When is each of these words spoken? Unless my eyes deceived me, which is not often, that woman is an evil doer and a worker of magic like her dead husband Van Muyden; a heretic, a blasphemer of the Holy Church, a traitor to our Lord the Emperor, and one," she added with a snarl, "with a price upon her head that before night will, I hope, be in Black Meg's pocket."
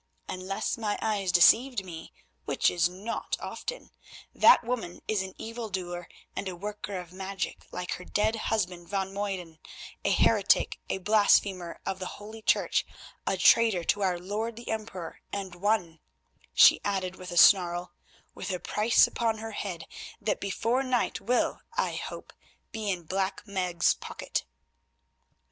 Unless 0.27 0.79
my 0.79 0.97
eyes 0.99 1.31
deceived 1.31 1.85
me, 1.85 2.11
which 2.45 2.71
is 2.71 2.89
not 2.89 3.37
often, 3.39 3.91
that 4.33 4.63
woman 4.63 5.03
is 5.07 5.21
an 5.21 5.35
evil 5.37 5.69
doer 5.69 6.07
and 6.35 6.47
a 6.49 6.55
worker 6.55 6.97
of 6.97 7.13
magic 7.13 7.67
like 7.71 7.91
her 7.91 8.03
dead 8.03 8.35
husband 8.49 8.89
Van 8.89 9.13
Muyden; 9.13 9.59
a 10.03 10.09
heretic, 10.09 10.79
a 10.89 10.97
blasphemer 10.97 11.79
of 11.85 11.99
the 11.99 12.07
Holy 12.17 12.41
Church, 12.41 12.83
a 13.27 13.37
traitor 13.37 13.83
to 13.83 14.01
our 14.01 14.17
Lord 14.17 14.55
the 14.55 14.71
Emperor, 14.71 15.21
and 15.31 15.53
one," 15.53 15.99
she 16.51 16.81
added 16.83 17.15
with 17.15 17.29
a 17.29 17.37
snarl, 17.37 17.91
"with 18.33 18.49
a 18.49 18.59
price 18.59 19.05
upon 19.05 19.37
her 19.37 19.51
head 19.51 19.85
that 20.19 20.39
before 20.41 20.81
night 20.81 21.21
will, 21.21 21.61
I 21.77 21.93
hope, 21.93 22.33
be 22.71 22.89
in 22.89 23.03
Black 23.03 23.45
Meg's 23.45 23.93
pocket." 23.93 24.45